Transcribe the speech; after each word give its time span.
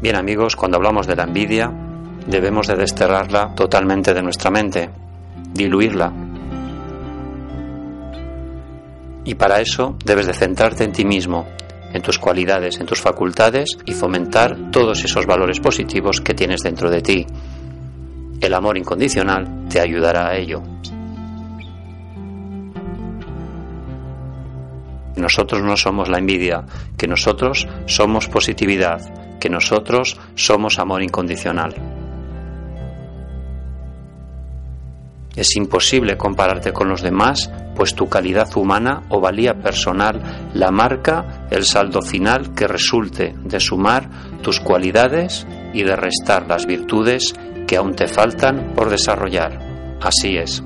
Bien 0.00 0.14
amigos, 0.14 0.54
cuando 0.54 0.76
hablamos 0.76 1.08
de 1.08 1.16
la 1.16 1.24
envidia, 1.24 1.72
debemos 2.24 2.68
de 2.68 2.76
desterrarla 2.76 3.52
totalmente 3.56 4.14
de 4.14 4.22
nuestra 4.22 4.52
mente, 4.52 4.90
diluirla 5.52 6.21
y 9.24 9.34
para 9.34 9.60
eso 9.60 9.96
debes 10.04 10.26
de 10.26 10.32
centrarte 10.32 10.84
en 10.84 10.92
ti 10.92 11.04
mismo, 11.04 11.46
en 11.92 12.02
tus 12.02 12.18
cualidades, 12.18 12.80
en 12.80 12.86
tus 12.86 13.00
facultades 13.00 13.76
y 13.84 13.92
fomentar 13.92 14.70
todos 14.70 15.04
esos 15.04 15.26
valores 15.26 15.60
positivos 15.60 16.20
que 16.20 16.34
tienes 16.34 16.62
dentro 16.62 16.90
de 16.90 17.02
ti. 17.02 17.26
El 18.40 18.54
amor 18.54 18.76
incondicional 18.76 19.68
te 19.68 19.80
ayudará 19.80 20.28
a 20.28 20.36
ello. 20.36 20.62
Nosotros 25.16 25.62
no 25.62 25.76
somos 25.76 26.08
la 26.08 26.18
envidia, 26.18 26.64
que 26.96 27.06
nosotros 27.06 27.68
somos 27.86 28.28
positividad, 28.28 29.38
que 29.38 29.50
nosotros 29.50 30.18
somos 30.34 30.78
amor 30.78 31.02
incondicional. 31.02 31.91
Es 35.34 35.56
imposible 35.56 36.16
compararte 36.18 36.72
con 36.72 36.88
los 36.88 37.00
demás, 37.00 37.50
pues 37.74 37.94
tu 37.94 38.08
calidad 38.08 38.54
humana 38.56 39.02
o 39.08 39.20
valía 39.20 39.54
personal 39.54 40.50
la 40.52 40.70
marca 40.70 41.46
el 41.50 41.64
saldo 41.64 42.02
final 42.02 42.54
que 42.54 42.68
resulte 42.68 43.34
de 43.42 43.60
sumar 43.60 44.08
tus 44.42 44.60
cualidades 44.60 45.46
y 45.72 45.84
de 45.84 45.96
restar 45.96 46.46
las 46.46 46.66
virtudes 46.66 47.34
que 47.66 47.76
aún 47.76 47.94
te 47.94 48.08
faltan 48.08 48.72
por 48.74 48.90
desarrollar. 48.90 49.58
Así 50.02 50.36
es. 50.36 50.62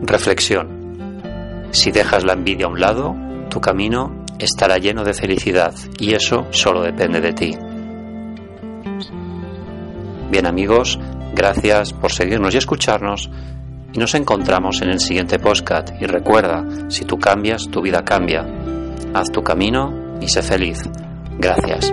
Reflexión. 0.00 1.68
Si 1.70 1.90
dejas 1.90 2.24
la 2.24 2.32
envidia 2.32 2.64
a 2.64 2.70
un 2.70 2.80
lado, 2.80 3.14
tu 3.50 3.60
camino 3.60 4.24
estará 4.38 4.78
lleno 4.78 5.04
de 5.04 5.12
felicidad 5.12 5.74
y 5.98 6.14
eso 6.14 6.46
solo 6.50 6.82
depende 6.82 7.20
de 7.20 7.32
ti. 7.34 7.67
Bien 10.30 10.46
amigos, 10.46 10.98
gracias 11.34 11.92
por 11.92 12.12
seguirnos 12.12 12.54
y 12.54 12.58
escucharnos 12.58 13.30
y 13.92 13.98
nos 13.98 14.14
encontramos 14.14 14.82
en 14.82 14.90
el 14.90 15.00
siguiente 15.00 15.38
podcast 15.38 15.90
y 16.00 16.04
recuerda, 16.04 16.64
si 16.88 17.04
tú 17.04 17.18
cambias, 17.18 17.68
tu 17.70 17.80
vida 17.80 18.04
cambia. 18.04 18.46
Haz 19.14 19.30
tu 19.32 19.42
camino 19.42 20.18
y 20.20 20.28
sé 20.28 20.42
feliz. 20.42 20.82
Gracias. 21.38 21.92